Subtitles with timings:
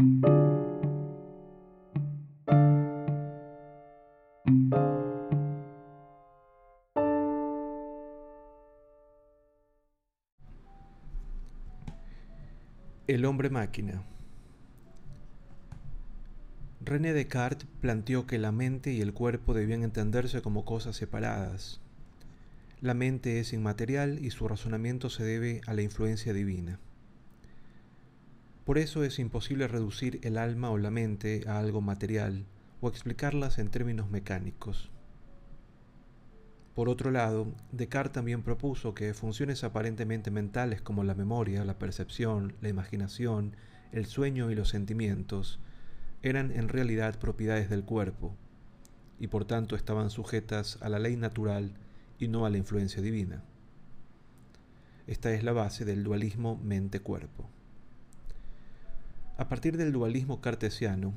[0.00, 0.06] El
[13.26, 14.02] hombre máquina.
[16.80, 21.82] René Descartes planteó que la mente y el cuerpo debían entenderse como cosas separadas.
[22.80, 26.80] La mente es inmaterial y su razonamiento se debe a la influencia divina.
[28.70, 32.46] Por eso es imposible reducir el alma o la mente a algo material
[32.80, 34.92] o explicarlas en términos mecánicos.
[36.76, 42.54] Por otro lado, Descartes también propuso que funciones aparentemente mentales como la memoria, la percepción,
[42.60, 43.56] la imaginación,
[43.90, 45.58] el sueño y los sentimientos
[46.22, 48.36] eran en realidad propiedades del cuerpo,
[49.18, 51.72] y por tanto estaban sujetas a la ley natural
[52.20, 53.42] y no a la influencia divina.
[55.08, 57.50] Esta es la base del dualismo mente-cuerpo.
[59.40, 61.14] A partir del dualismo cartesiano,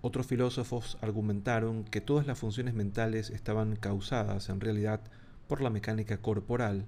[0.00, 5.02] otros filósofos argumentaron que todas las funciones mentales estaban causadas en realidad
[5.48, 6.86] por la mecánica corporal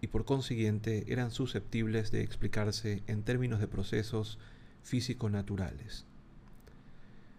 [0.00, 4.40] y por consiguiente eran susceptibles de explicarse en términos de procesos
[4.82, 6.04] físico-naturales.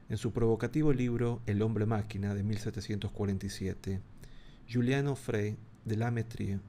[0.08, 4.00] En su provocativo libro El hombre máquina de 1747,
[4.72, 6.60] Juliano Frey de Lametrie,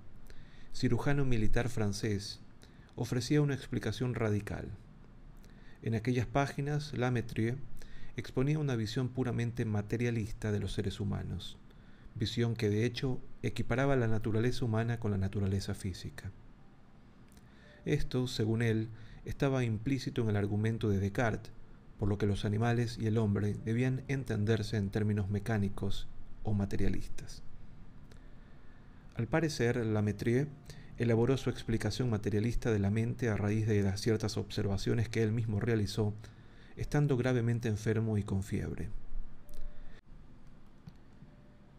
[0.74, 2.40] cirujano militar francés,
[2.96, 4.72] ofrecía una explicación radical.
[5.82, 7.56] En aquellas páginas, Lametrie
[8.16, 11.56] exponía una visión puramente materialista de los seres humanos,
[12.14, 16.30] visión que de hecho equiparaba la naturaleza humana con la naturaleza física.
[17.86, 18.88] Esto, según él,
[19.24, 21.52] estaba implícito en el argumento de Descartes,
[21.98, 26.08] por lo que los animales y el hombre debían entenderse en términos mecánicos
[26.42, 27.42] o materialistas.
[29.14, 30.46] Al parecer, Lametrie
[31.00, 35.58] elaboró su explicación materialista de la mente a raíz de ciertas observaciones que él mismo
[35.58, 36.12] realizó
[36.76, 38.90] estando gravemente enfermo y con fiebre.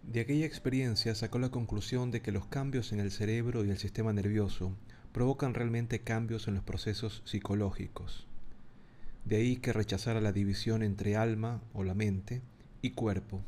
[0.01, 3.77] De aquella experiencia sacó la conclusión de que los cambios en el cerebro y el
[3.77, 4.75] sistema nervioso
[5.11, 8.25] provocan realmente cambios en los procesos psicológicos.
[9.23, 12.41] De ahí que rechazara la división entre alma o la mente
[12.81, 13.43] y cuerpo,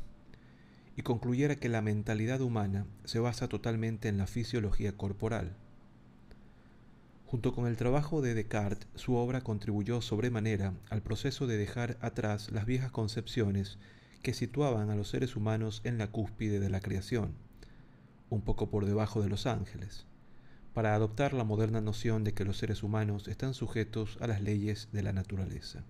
[0.94, 5.56] y concluyera que la mentalidad humana se basa totalmente en la fisiología corporal.
[7.34, 12.52] Junto con el trabajo de Descartes, su obra contribuyó sobremanera al proceso de dejar atrás
[12.52, 13.76] las viejas concepciones
[14.22, 17.34] que situaban a los seres humanos en la cúspide de la creación,
[18.30, 20.06] un poco por debajo de los ángeles,
[20.74, 24.90] para adoptar la moderna noción de que los seres humanos están sujetos a las leyes
[24.92, 25.82] de la naturaleza.